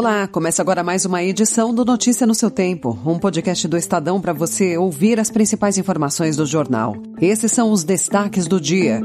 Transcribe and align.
Olá, 0.00 0.26
começa 0.26 0.62
agora 0.62 0.82
mais 0.82 1.04
uma 1.04 1.22
edição 1.22 1.74
do 1.74 1.84
Notícia 1.84 2.26
no 2.26 2.34
seu 2.34 2.50
Tempo, 2.50 2.98
um 3.04 3.18
podcast 3.18 3.68
do 3.68 3.76
Estadão 3.76 4.18
para 4.18 4.32
você 4.32 4.78
ouvir 4.78 5.20
as 5.20 5.30
principais 5.30 5.76
informações 5.76 6.38
do 6.38 6.46
jornal. 6.46 6.96
Esses 7.20 7.52
são 7.52 7.70
os 7.70 7.84
destaques 7.84 8.46
do 8.46 8.58
dia. 8.58 9.02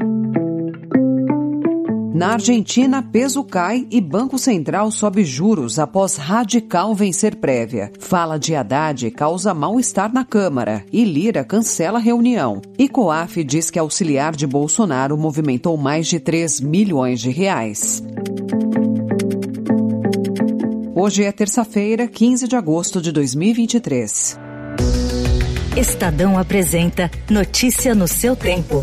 Na 2.14 2.32
Argentina, 2.32 3.02
peso 3.02 3.44
cai 3.44 3.86
e 3.90 4.00
Banco 4.00 4.38
Central 4.38 4.90
sobe 4.90 5.22
juros 5.22 5.78
após 5.78 6.16
radical 6.16 6.94
vencer 6.94 7.36
prévia. 7.36 7.92
Fala 8.00 8.38
de 8.38 8.54
Haddad 8.54 9.10
causa 9.10 9.52
mal-estar 9.52 10.10
na 10.10 10.24
Câmara 10.24 10.82
e 10.90 11.04
Lira 11.04 11.44
cancela 11.44 11.98
reunião. 11.98 12.62
E 12.78 12.88
Coaf 12.88 13.44
diz 13.44 13.70
que 13.70 13.78
auxiliar 13.78 14.34
de 14.34 14.46
Bolsonaro 14.46 15.14
movimentou 15.18 15.76
mais 15.76 16.06
de 16.06 16.18
3 16.18 16.62
milhões 16.62 17.20
de 17.20 17.28
reais. 17.28 18.02
Hoje 20.98 21.24
é 21.24 21.30
terça-feira, 21.30 22.08
15 22.08 22.48
de 22.48 22.56
agosto 22.56 23.02
de 23.02 23.12
2023. 23.12 24.38
Estadão 25.76 26.38
apresenta 26.38 27.10
Notícia 27.28 27.94
no 27.94 28.08
seu 28.08 28.34
tempo. 28.34 28.82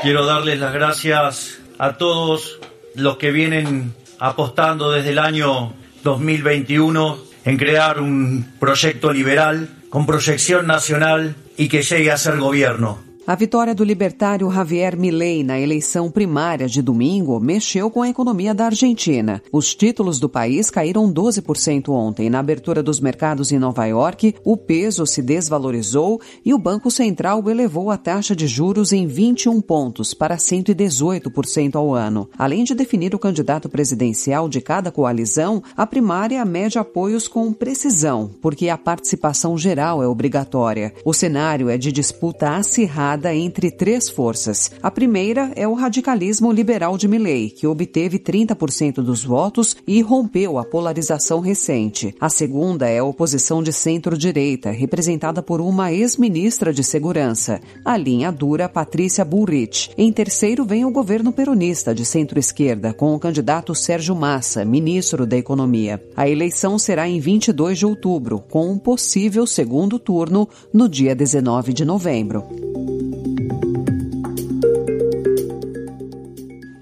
Quiero 0.00 0.24
darles 0.24 0.58
las 0.58 0.72
gracias 0.72 1.58
a 1.78 1.98
todos 1.98 2.60
los 2.94 3.18
que 3.18 3.30
vienen 3.30 3.92
apostando 4.18 4.90
desde 4.90 5.10
el 5.10 5.18
año 5.18 5.74
2021 6.02 7.18
en 7.44 7.58
crear 7.58 8.00
un 8.00 8.54
proyecto 8.58 9.12
liberal 9.12 9.83
con 9.94 10.06
proyección 10.06 10.66
nacional 10.66 11.36
y 11.56 11.68
que 11.68 11.82
llegue 11.82 12.10
a 12.10 12.16
ser 12.16 12.38
gobierno. 12.38 12.98
A 13.26 13.34
vitória 13.34 13.74
do 13.74 13.82
libertário 13.82 14.50
Javier 14.50 14.98
Milei 14.98 15.42
na 15.42 15.58
eleição 15.58 16.10
primária 16.10 16.68
de 16.68 16.82
domingo 16.82 17.40
mexeu 17.40 17.90
com 17.90 18.02
a 18.02 18.08
economia 18.10 18.52
da 18.52 18.66
Argentina. 18.66 19.42
Os 19.50 19.74
títulos 19.74 20.20
do 20.20 20.28
país 20.28 20.68
caíram 20.68 21.10
12% 21.10 21.88
ontem. 21.88 22.28
Na 22.28 22.40
abertura 22.40 22.82
dos 22.82 23.00
mercados 23.00 23.50
em 23.50 23.58
Nova 23.58 23.86
York, 23.86 24.34
o 24.44 24.58
peso 24.58 25.06
se 25.06 25.22
desvalorizou 25.22 26.20
e 26.44 26.52
o 26.52 26.58
Banco 26.58 26.90
Central 26.90 27.42
elevou 27.48 27.90
a 27.90 27.96
taxa 27.96 28.36
de 28.36 28.46
juros 28.46 28.92
em 28.92 29.06
21 29.06 29.58
pontos 29.62 30.12
para 30.12 30.36
118% 30.36 31.76
ao 31.76 31.94
ano. 31.94 32.28
Além 32.36 32.62
de 32.62 32.74
definir 32.74 33.14
o 33.14 33.18
candidato 33.18 33.70
presidencial 33.70 34.50
de 34.50 34.60
cada 34.60 34.92
coalizão, 34.92 35.62
a 35.74 35.86
primária 35.86 36.44
mede 36.44 36.78
apoios 36.78 37.26
com 37.26 37.54
precisão, 37.54 38.30
porque 38.42 38.68
a 38.68 38.76
participação 38.76 39.56
geral 39.56 40.02
é 40.02 40.06
obrigatória. 40.06 40.92
O 41.06 41.14
cenário 41.14 41.70
é 41.70 41.78
de 41.78 41.90
disputa 41.90 42.54
acirrada 42.54 43.13
entre 43.34 43.70
três 43.70 44.08
forças. 44.08 44.70
A 44.82 44.90
primeira 44.90 45.52
é 45.54 45.68
o 45.68 45.74
radicalismo 45.74 46.50
liberal 46.50 46.96
de 46.96 47.06
Milley, 47.06 47.50
que 47.50 47.66
obteve 47.66 48.18
30% 48.18 48.96
dos 48.96 49.24
votos 49.24 49.76
e 49.86 50.00
rompeu 50.00 50.58
a 50.58 50.64
polarização 50.64 51.40
recente. 51.40 52.14
A 52.20 52.28
segunda 52.28 52.88
é 52.88 52.98
a 52.98 53.04
oposição 53.04 53.62
de 53.62 53.72
centro-direita, 53.72 54.70
representada 54.70 55.42
por 55.42 55.60
uma 55.60 55.92
ex-ministra 55.92 56.72
de 56.72 56.82
Segurança, 56.82 57.60
a 57.84 57.96
linha 57.96 58.30
dura 58.32 58.68
Patrícia 58.68 59.24
Bullrich. 59.24 59.90
Em 59.96 60.12
terceiro 60.12 60.64
vem 60.64 60.84
o 60.84 60.90
governo 60.90 61.32
peronista 61.32 61.94
de 61.94 62.04
centro-esquerda, 62.04 62.92
com 62.92 63.14
o 63.14 63.18
candidato 63.18 63.74
Sérgio 63.74 64.14
Massa, 64.14 64.64
ministro 64.64 65.26
da 65.26 65.36
Economia. 65.36 66.02
A 66.16 66.28
eleição 66.28 66.78
será 66.78 67.08
em 67.08 67.20
22 67.20 67.78
de 67.78 67.86
outubro, 67.86 68.44
com 68.50 68.70
um 68.70 68.78
possível 68.78 69.46
segundo 69.46 69.98
turno 69.98 70.48
no 70.72 70.88
dia 70.88 71.14
19 71.14 71.72
de 71.72 71.84
novembro. 71.84 72.83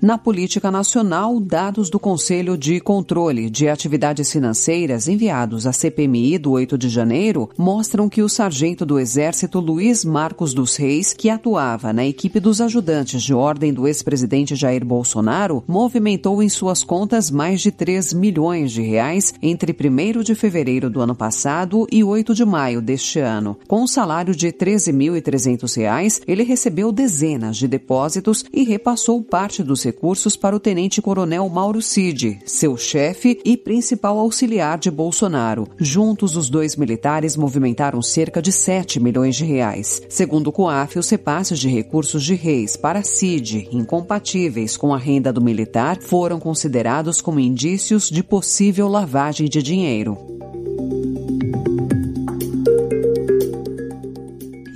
Na 0.03 0.19
política 0.19 0.69
nacional, 0.69 1.39
dados 1.39 1.89
do 1.89 1.97
Conselho 1.97 2.59
de 2.59 2.81
Controle 2.81 3.49
de 3.49 3.69
Atividades 3.69 4.33
Financeiras 4.33 5.07
enviados 5.07 5.65
à 5.65 5.73
CPMI 5.73 6.39
do 6.39 6.51
8 6.51 6.77
de 6.77 6.89
janeiro 6.89 7.49
mostram 7.57 8.09
que 8.09 8.21
o 8.21 8.29
sargento 8.29 8.85
do 8.85 8.99
Exército 8.99 9.61
Luiz 9.61 10.05
Marcos 10.05 10.53
dos 10.53 10.75
Reis, 10.75 11.12
que 11.12 11.31
atuava 11.31 11.93
na 11.93 12.05
equipe 12.05 12.41
dos 12.41 12.61
ajudantes 12.61 13.23
de 13.23 13.33
ordem 13.33 13.73
do 13.73 13.87
ex-presidente 13.87 14.57
Jair 14.57 14.85
Bolsonaro, 14.85 15.62
movimentou 15.69 16.43
em 16.43 16.49
suas 16.49 16.83
contas 16.83 17.31
mais 17.31 17.61
de 17.61 17.71
3 17.71 18.12
milhões 18.12 18.73
de 18.73 18.83
reais 18.83 19.33
entre 19.41 19.73
1 19.73 20.23
de 20.25 20.35
fevereiro 20.35 20.91
do 20.91 21.01
ano 21.01 21.15
passado 21.15 21.87
e 21.93 22.03
8 22.03 22.35
de 22.35 22.45
maio 22.45 22.83
deste 22.83 23.21
ano. 23.21 23.57
Com 23.69 23.83
um 23.83 23.87
salário 23.87 24.35
de 24.35 24.47
R$ 24.47 24.53
13.300, 24.53 26.23
ele 26.27 26.43
recebeu 26.43 26.91
dezenas 26.91 27.57
de 27.57 27.69
depósitos 27.69 28.45
e 28.53 28.65
repassou 28.65 29.23
parte 29.23 29.62
dos 29.62 29.92
recursos 29.93 30.37
para 30.37 30.57
o 30.57 30.61
tenente-coronel 30.61 31.47
Mauro 31.51 31.83
Cid, 31.83 32.39
seu 32.47 32.79
chefe 32.79 33.39
e 33.45 33.59
principal 33.59 34.19
auxiliar 34.19 34.79
de 34.79 34.91
Bolsonaro. 34.91 35.69
Juntos, 35.79 36.35
os 36.35 36.49
dois 36.49 36.77
militares 36.77 37.37
movimentaram 37.37 38.01
cerca 38.01 38.41
de 38.41 38.51
7 38.51 38.99
milhões 38.99 39.37
de 39.37 39.45
reais. 39.45 40.01
Segundo 40.09 40.47
o 40.47 40.53
COAF, 40.53 40.99
os 40.99 41.11
repasses 41.11 41.59
de 41.59 41.69
recursos 41.69 42.25
de 42.25 42.35
Reis 42.35 42.75
para 42.75 43.03
Cid, 43.03 43.69
incompatíveis 43.71 44.79
com 44.79 44.95
a 44.95 44.99
renda 44.99 45.31
do 45.31 45.43
militar, 45.43 45.99
foram 46.01 46.41
considerados 46.41 47.21
como 47.21 47.39
indícios 47.39 48.09
de 48.09 48.23
possível 48.23 48.89
lavagem 48.89 49.47
de 49.47 49.63
dinheiro. 49.63 50.31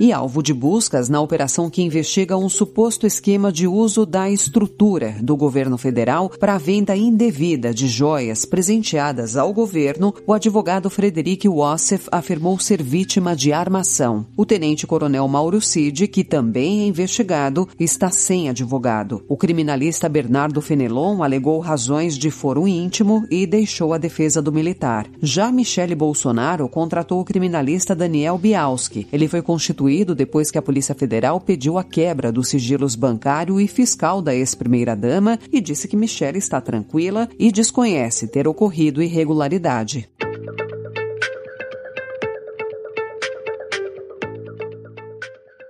E 0.07 0.13
alvo 0.13 0.41
de 0.41 0.53
buscas 0.53 1.09
na 1.09 1.19
operação 1.19 1.69
que 1.69 1.81
investiga 1.81 2.37
um 2.37 2.47
suposto 2.47 3.05
esquema 3.05 3.51
de 3.51 3.67
uso 3.67 4.05
da 4.05 4.29
estrutura 4.29 5.17
do 5.21 5.35
governo 5.35 5.77
federal 5.77 6.29
para 6.29 6.55
a 6.55 6.57
venda 6.57 6.95
indevida 6.95 7.73
de 7.73 7.89
joias 7.89 8.45
presenteadas 8.45 9.35
ao 9.35 9.51
governo, 9.51 10.13
o 10.25 10.31
advogado 10.31 10.89
Frederic 10.89 11.49
Wassef 11.49 12.07
afirmou 12.09 12.57
ser 12.57 12.81
vítima 12.81 13.35
de 13.35 13.51
armação. 13.51 14.25
O 14.37 14.45
tenente-coronel 14.45 15.27
Mauro 15.27 15.59
Cid, 15.59 16.07
que 16.07 16.23
também 16.23 16.83
é 16.83 16.87
investigado, 16.87 17.67
está 17.77 18.09
sem 18.09 18.47
advogado. 18.47 19.25
O 19.27 19.35
criminalista 19.35 20.07
Bernardo 20.07 20.61
Fenelon 20.61 21.21
alegou 21.21 21.59
razões 21.59 22.17
de 22.17 22.31
foro 22.31 22.65
íntimo 22.65 23.27
e 23.29 23.45
deixou 23.45 23.93
a 23.93 23.97
defesa 23.97 24.41
do 24.41 24.53
militar. 24.53 25.05
Já 25.21 25.51
Michele 25.51 25.95
Bolsonaro 25.95 26.69
contratou 26.69 27.19
o 27.19 27.25
criminalista 27.25 27.93
Daniel 27.93 28.37
Bialski. 28.37 29.05
Ele 29.11 29.27
foi 29.27 29.41
constituído 29.41 29.96
depois 30.15 30.51
que 30.51 30.57
a 30.57 30.61
Polícia 30.61 30.95
Federal 30.95 31.39
pediu 31.39 31.77
a 31.77 31.83
quebra 31.83 32.31
dos 32.31 32.49
sigilos 32.49 32.95
bancário 32.95 33.59
e 33.59 33.67
fiscal 33.67 34.21
da 34.21 34.35
ex-primeira-dama 34.35 35.39
e 35.51 35.61
disse 35.61 35.87
que 35.87 35.95
Michelle 35.95 36.37
está 36.37 36.59
tranquila 36.61 37.29
e 37.39 37.51
desconhece 37.51 38.27
ter 38.27 38.47
ocorrido 38.47 39.01
irregularidade. 39.01 40.09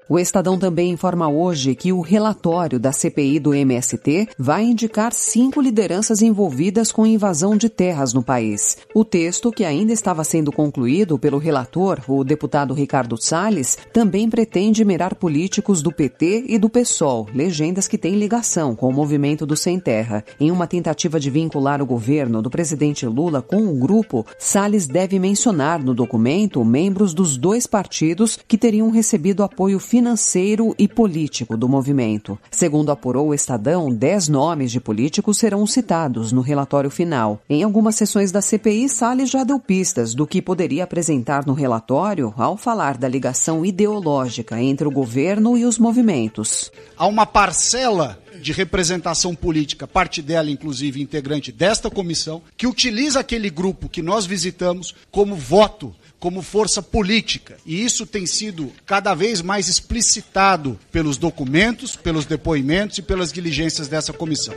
O 0.10 0.18
Estadão 0.18 0.58
também 0.58 0.92
informa 0.92 1.28
hoje 1.28 1.76
que 1.76 1.92
o 1.92 2.00
relatório 2.00 2.80
da 2.80 2.94
CPI 2.94 3.42
do 3.42 3.54
MST 3.54 4.30
vai 4.40 4.64
indicar 4.64 5.12
cinco 5.12 5.60
lideranças 5.60 6.22
envolvidas 6.22 6.94
com 6.94 7.06
invasão 7.06 7.58
de 7.58 7.68
terras 7.68 8.14
no 8.14 8.24
país. 8.24 8.78
O 8.96 9.04
texto, 9.04 9.52
que 9.52 9.66
ainda 9.66 9.92
estava 9.92 10.24
sendo 10.24 10.50
concluído 10.50 11.20
pelo 11.20 11.38
relator, 11.38 12.00
o 12.08 12.24
deputado 12.24 12.74
Ricardo 12.74 13.22
Salles, 13.22 13.78
também 13.92 14.30
pretende 14.30 14.86
mirar 14.86 15.14
políticos 15.14 15.82
do 15.82 15.92
PT 15.92 16.46
e 16.48 16.58
do 16.58 16.70
PSOL, 16.70 17.28
legendas 17.36 17.86
que 17.86 17.98
têm 17.98 18.16
ligação 18.16 18.78
com 18.78 18.88
o 18.88 18.94
movimento 18.94 19.46
do 19.46 19.58
Sem 19.58 19.78
Terra. 19.78 20.24
Em 20.40 20.52
uma 20.52 20.68
tentativa 20.68 21.20
de 21.20 21.30
vincular 21.30 21.82
o 21.82 21.86
governo 21.86 22.42
do 22.42 22.50
presidente 22.50 23.06
Lula 23.06 23.42
com 23.42 23.68
o 23.68 23.76
grupo, 23.76 24.26
Salles 24.40 24.88
deve 24.88 25.20
mencionar 25.20 25.84
no 25.84 25.94
documento 25.94 26.64
membros 26.64 27.14
dos 27.14 27.36
dois 27.36 27.68
partidos 27.68 28.40
que 28.48 28.58
teriam 28.58 28.90
recebido 28.90 29.44
apoio 29.44 29.78
financeiro 29.80 29.97
financeiro 29.98 30.76
e 30.78 30.88
político 30.88 31.58
do 31.58 31.68
movimento. 31.68 32.38
Segundo 32.52 32.92
apurou 32.92 33.30
o 33.30 33.34
Estadão, 33.34 33.92
dez 33.92 34.28
nomes 34.28 34.72
de 34.72 34.80
políticos 34.80 35.40
serão 35.40 35.66
citados 35.66 36.32
no 36.32 36.42
relatório 36.42 36.92
final. 36.92 37.42
Em 37.50 37.64
algumas 37.64 37.96
sessões 37.96 38.32
da 38.32 38.40
CPI, 38.40 38.90
Salles 38.90 39.32
já 39.32 39.44
deu 39.44 39.60
pistas 39.60 40.14
do 40.14 40.28
que 40.28 40.40
poderia 40.40 40.84
apresentar 40.84 41.48
no 41.48 41.54
relatório 41.54 42.32
ao 42.38 42.56
falar 42.56 42.96
da 42.96 43.08
ligação 43.08 43.66
ideológica 43.66 44.62
entre 44.62 44.88
o 44.88 44.92
governo 44.92 45.58
e 45.58 45.66
os 45.66 45.80
movimentos. 45.80 46.72
Há 46.96 47.08
uma 47.08 47.26
parcela 47.26 48.20
de 48.40 48.52
representação 48.52 49.34
política, 49.34 49.88
parte 49.88 50.22
dela, 50.22 50.52
inclusive, 50.52 51.02
integrante 51.02 51.52
desta 51.52 51.90
comissão, 51.90 52.44
que 52.56 52.68
utiliza 52.68 53.20
aquele 53.20 53.50
grupo 53.50 53.90
que 53.90 54.04
nós 54.04 54.28
visitamos 54.28 54.94
como 55.10 55.36
voto 55.36 55.96
como 56.20 56.42
força 56.42 56.82
política. 56.82 57.58
E 57.66 57.84
isso 57.84 58.06
tem 58.06 58.26
sido 58.26 58.72
cada 58.86 59.14
vez 59.14 59.42
mais 59.42 59.68
explicitado 59.68 60.80
pelos 60.92 61.18
documentos, 61.18 61.96
pelos 61.96 62.26
depoimentos 62.26 62.98
e 62.98 63.02
pelas 63.02 63.32
diligências 63.32 63.88
dessa 63.88 64.14
comissão. 64.14 64.56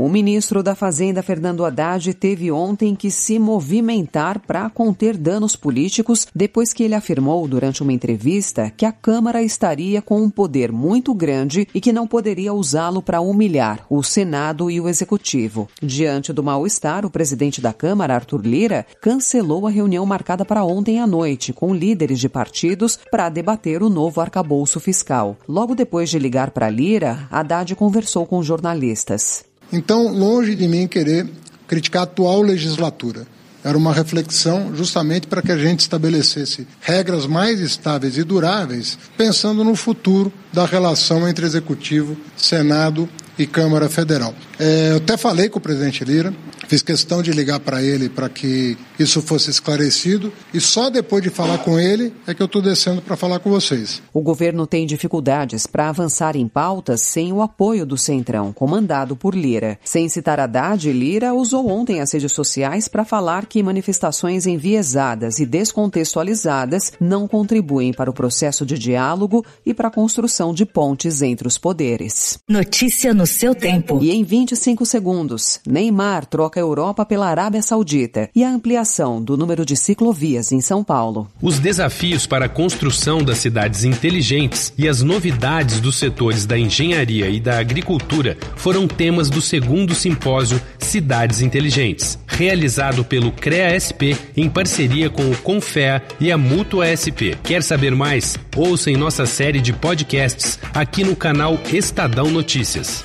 O 0.00 0.08
ministro 0.08 0.62
da 0.62 0.74
Fazenda, 0.74 1.22
Fernando 1.22 1.62
Haddad, 1.62 2.14
teve 2.14 2.50
ontem 2.50 2.96
que 2.96 3.10
se 3.10 3.38
movimentar 3.38 4.40
para 4.40 4.70
conter 4.70 5.14
danos 5.14 5.56
políticos 5.56 6.26
depois 6.34 6.72
que 6.72 6.82
ele 6.82 6.94
afirmou 6.94 7.46
durante 7.46 7.82
uma 7.82 7.92
entrevista 7.92 8.72
que 8.74 8.86
a 8.86 8.92
Câmara 8.92 9.42
estaria 9.42 10.00
com 10.00 10.22
um 10.22 10.30
poder 10.30 10.72
muito 10.72 11.12
grande 11.12 11.68
e 11.74 11.82
que 11.82 11.92
não 11.92 12.06
poderia 12.06 12.54
usá-lo 12.54 13.02
para 13.02 13.20
humilhar 13.20 13.84
o 13.90 14.02
Senado 14.02 14.70
e 14.70 14.80
o 14.80 14.88
Executivo. 14.88 15.68
Diante 15.82 16.32
do 16.32 16.42
mal-estar, 16.42 17.04
o 17.04 17.10
presidente 17.10 17.60
da 17.60 17.74
Câmara, 17.74 18.14
Arthur 18.14 18.40
Lira, 18.40 18.86
cancelou 19.02 19.66
a 19.66 19.70
reunião 19.70 20.06
marcada 20.06 20.46
para 20.46 20.64
ontem 20.64 20.98
à 20.98 21.06
noite 21.06 21.52
com 21.52 21.74
líderes 21.74 22.18
de 22.18 22.28
partidos 22.30 22.98
para 23.10 23.28
debater 23.28 23.82
o 23.82 23.90
novo 23.90 24.22
arcabouço 24.22 24.80
fiscal. 24.80 25.36
Logo 25.46 25.74
depois 25.74 26.08
de 26.08 26.18
ligar 26.18 26.52
para 26.52 26.70
Lira, 26.70 27.28
Haddad 27.30 27.76
conversou 27.76 28.24
com 28.24 28.42
jornalistas. 28.42 29.49
Então, 29.72 30.08
longe 30.08 30.54
de 30.54 30.66
mim 30.66 30.86
querer 30.86 31.28
criticar 31.66 32.00
a 32.00 32.04
atual 32.04 32.42
legislatura. 32.42 33.26
Era 33.62 33.76
uma 33.76 33.92
reflexão 33.92 34.74
justamente 34.74 35.26
para 35.26 35.42
que 35.42 35.52
a 35.52 35.58
gente 35.58 35.80
estabelecesse 35.80 36.66
regras 36.80 37.26
mais 37.26 37.60
estáveis 37.60 38.16
e 38.16 38.24
duráveis, 38.24 38.98
pensando 39.16 39.62
no 39.62 39.76
futuro 39.76 40.32
da 40.52 40.64
relação 40.64 41.28
entre 41.28 41.44
Executivo, 41.44 42.16
Senado 42.36 43.08
e 43.38 43.46
Câmara 43.46 43.88
Federal. 43.88 44.34
É, 44.58 44.92
eu 44.92 44.96
até 44.96 45.16
falei 45.16 45.48
com 45.48 45.58
o 45.58 45.62
presidente 45.62 46.04
Lira, 46.04 46.34
fiz 46.70 46.82
questão 46.82 47.20
de 47.20 47.32
ligar 47.32 47.58
para 47.58 47.82
ele 47.82 48.08
para 48.08 48.28
que 48.28 48.78
isso 48.96 49.20
fosse 49.20 49.50
esclarecido 49.50 50.32
e 50.54 50.60
só 50.60 50.88
depois 50.88 51.20
de 51.20 51.28
falar 51.28 51.58
com 51.58 51.80
ele 51.80 52.12
é 52.28 52.32
que 52.32 52.40
eu 52.40 52.46
estou 52.46 52.62
descendo 52.62 53.02
para 53.02 53.16
falar 53.16 53.40
com 53.40 53.50
vocês. 53.50 54.00
O 54.14 54.20
governo 54.20 54.68
tem 54.68 54.86
dificuldades 54.86 55.66
para 55.66 55.88
avançar 55.88 56.36
em 56.36 56.46
pautas 56.46 57.00
sem 57.00 57.32
o 57.32 57.42
apoio 57.42 57.84
do 57.84 57.98
Centrão, 57.98 58.52
comandado 58.52 59.16
por 59.16 59.34
Lira. 59.34 59.80
Sem 59.82 60.08
citar 60.08 60.38
Haddad, 60.38 60.92
Lira 60.92 61.34
usou 61.34 61.68
ontem 61.68 62.00
as 62.00 62.12
redes 62.12 62.30
sociais 62.30 62.86
para 62.86 63.04
falar 63.04 63.46
que 63.46 63.64
manifestações 63.64 64.46
enviesadas 64.46 65.40
e 65.40 65.46
descontextualizadas 65.46 66.92
não 67.00 67.26
contribuem 67.26 67.92
para 67.92 68.10
o 68.10 68.14
processo 68.14 68.64
de 68.64 68.78
diálogo 68.78 69.44
e 69.66 69.74
para 69.74 69.88
a 69.88 69.92
construção 69.92 70.54
de 70.54 70.64
pontes 70.64 71.20
entre 71.20 71.48
os 71.48 71.58
poderes. 71.58 72.38
Notícia 72.48 73.12
no 73.12 73.26
seu 73.26 73.56
tempo. 73.56 73.98
E 74.00 74.12
em 74.12 74.22
25 74.22 74.86
segundos, 74.86 75.58
Neymar 75.66 76.26
troca 76.26 76.59
Europa 76.60 77.04
pela 77.04 77.28
Arábia 77.28 77.62
Saudita 77.62 78.30
e 78.34 78.44
a 78.44 78.50
ampliação 78.50 79.22
do 79.22 79.36
número 79.36 79.64
de 79.64 79.76
ciclovias 79.76 80.52
em 80.52 80.60
São 80.60 80.84
Paulo. 80.84 81.28
Os 81.42 81.58
desafios 81.58 82.26
para 82.26 82.44
a 82.44 82.48
construção 82.48 83.22
das 83.22 83.38
cidades 83.38 83.84
inteligentes 83.84 84.72
e 84.78 84.88
as 84.88 85.02
novidades 85.02 85.80
dos 85.80 85.96
setores 85.98 86.46
da 86.46 86.58
engenharia 86.58 87.28
e 87.28 87.40
da 87.40 87.58
agricultura 87.58 88.36
foram 88.56 88.86
temas 88.86 89.28
do 89.28 89.40
segundo 89.40 89.94
simpósio 89.94 90.60
Cidades 90.78 91.40
Inteligentes, 91.40 92.18
realizado 92.26 93.04
pelo 93.04 93.32
CREA-SP 93.32 94.16
em 94.36 94.48
parceria 94.48 95.08
com 95.08 95.30
o 95.30 95.36
Confea 95.38 96.02
e 96.18 96.32
a 96.32 96.38
Mútua 96.38 96.86
SP. 96.90 97.38
Quer 97.42 97.62
saber 97.62 97.94
mais? 97.94 98.36
Ouça 98.56 98.90
em 98.90 98.96
nossa 98.96 99.26
série 99.26 99.60
de 99.60 99.72
podcasts 99.72 100.58
aqui 100.74 101.04
no 101.04 101.14
canal 101.14 101.58
Estadão 101.72 102.30
Notícias. 102.30 103.04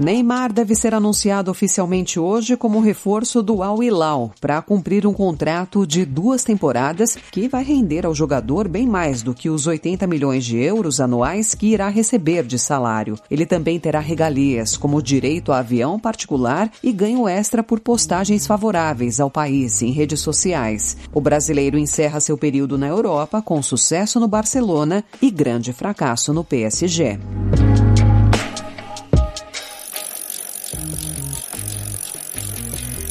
Neymar 0.00 0.50
deve 0.50 0.74
ser 0.74 0.94
anunciado 0.94 1.50
oficialmente 1.50 2.18
hoje 2.18 2.56
como 2.56 2.80
reforço 2.80 3.42
do 3.42 3.62
Al 3.62 3.82
Hilal 3.82 4.32
para 4.40 4.62
cumprir 4.62 5.06
um 5.06 5.12
contrato 5.12 5.86
de 5.86 6.06
duas 6.06 6.42
temporadas 6.42 7.18
que 7.30 7.46
vai 7.46 7.62
render 7.62 8.06
ao 8.06 8.14
jogador 8.14 8.66
bem 8.66 8.86
mais 8.86 9.22
do 9.22 9.34
que 9.34 9.50
os 9.50 9.66
80 9.66 10.06
milhões 10.06 10.46
de 10.46 10.56
euros 10.56 11.00
anuais 11.00 11.54
que 11.54 11.66
irá 11.66 11.90
receber 11.90 12.44
de 12.46 12.58
salário. 12.58 13.18
Ele 13.30 13.44
também 13.44 13.78
terá 13.78 14.00
regalias, 14.00 14.74
como 14.74 15.02
direito 15.02 15.52
a 15.52 15.58
avião 15.58 16.00
particular 16.00 16.72
e 16.82 16.92
ganho 16.92 17.28
extra 17.28 17.62
por 17.62 17.78
postagens 17.78 18.46
favoráveis 18.46 19.20
ao 19.20 19.30
país 19.30 19.82
em 19.82 19.90
redes 19.90 20.20
sociais. 20.20 20.96
O 21.12 21.20
brasileiro 21.20 21.76
encerra 21.76 22.20
seu 22.20 22.38
período 22.38 22.78
na 22.78 22.86
Europa 22.86 23.42
com 23.42 23.62
sucesso 23.62 24.18
no 24.18 24.26
Barcelona 24.26 25.04
e 25.20 25.30
grande 25.30 25.74
fracasso 25.74 26.32
no 26.32 26.42
PSG. 26.42 27.18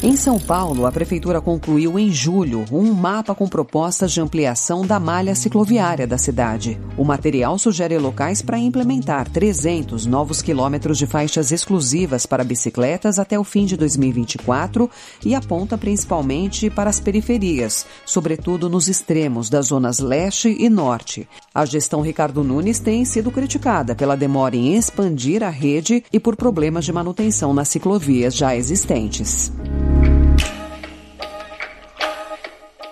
Em 0.02 0.16
São 0.16 0.38
Paulo, 0.38 0.86
a 0.86 0.92
Prefeitura 0.92 1.42
concluiu 1.42 1.98
em 1.98 2.10
julho 2.10 2.64
um 2.72 2.94
mapa 2.94 3.34
com 3.34 3.46
propostas 3.46 4.10
de 4.10 4.18
ampliação 4.18 4.86
da 4.86 4.98
malha 4.98 5.34
cicloviária 5.34 6.06
da 6.06 6.16
cidade. 6.16 6.80
O 6.96 7.04
material 7.04 7.58
sugere 7.58 7.98
locais 7.98 8.40
para 8.40 8.58
implementar 8.58 9.28
300 9.28 10.06
novos 10.06 10.40
quilômetros 10.40 10.96
de 10.96 11.06
faixas 11.06 11.52
exclusivas 11.52 12.24
para 12.24 12.42
bicicletas 12.42 13.18
até 13.18 13.38
o 13.38 13.44
fim 13.44 13.66
de 13.66 13.76
2024 13.76 14.90
e 15.22 15.34
aponta 15.34 15.76
principalmente 15.76 16.70
para 16.70 16.88
as 16.88 16.98
periferias, 16.98 17.84
sobretudo 18.06 18.70
nos 18.70 18.88
extremos 18.88 19.50
das 19.50 19.66
zonas 19.66 19.98
leste 19.98 20.56
e 20.58 20.70
norte. 20.70 21.28
A 21.54 21.66
gestão 21.66 22.00
Ricardo 22.00 22.42
Nunes 22.42 22.78
tem 22.78 23.04
sido 23.04 23.30
criticada 23.30 23.94
pela 23.94 24.16
demora 24.16 24.56
em 24.56 24.76
expandir 24.76 25.42
a 25.42 25.50
rede 25.50 26.02
e 26.10 26.18
por 26.18 26.36
problemas 26.36 26.86
de 26.86 26.92
manutenção 26.92 27.52
nas 27.52 27.68
ciclovias 27.68 28.34
já 28.34 28.56
existentes. 28.56 29.52